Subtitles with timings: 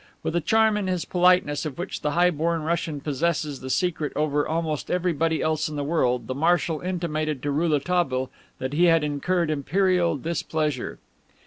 [0.23, 4.11] With a charm in his politeness of which the high born Russian possesses the secret
[4.15, 9.03] over almost everybody else in the world, the Marshal intimated to Rouletabille that he had
[9.03, 10.97] incurred imperial displeasure.